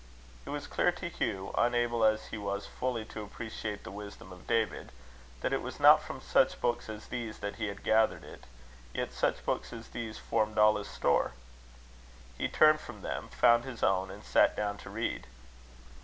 It 0.47 0.49
was 0.49 0.65
clear 0.65 0.91
to 0.93 1.09
Hugh, 1.09 1.53
unable 1.55 2.03
as 2.03 2.29
he 2.29 2.37
was 2.39 2.65
fully 2.65 3.05
to 3.05 3.21
appreciate 3.21 3.83
the 3.83 3.91
wisdom 3.91 4.31
of 4.31 4.47
David, 4.47 4.91
that 5.41 5.53
it 5.53 5.61
was 5.61 5.79
not 5.79 6.01
from 6.01 6.21
such 6.21 6.59
books 6.59 6.89
as 6.89 7.05
these 7.05 7.37
that 7.37 7.57
he 7.57 7.67
had 7.67 7.83
gathered 7.83 8.23
it; 8.23 8.45
yet 8.95 9.13
such 9.13 9.45
books 9.45 9.71
as 9.71 9.89
these 9.89 10.17
formed 10.17 10.57
all 10.57 10.77
his 10.77 10.87
store. 10.89 11.33
He 12.35 12.47
turned 12.47 12.79
from 12.79 13.03
them, 13.03 13.27
found 13.29 13.63
his 13.63 13.83
own, 13.83 14.09
and 14.09 14.23
sat 14.23 14.55
down 14.55 14.79
to 14.79 14.89
read. 14.89 15.27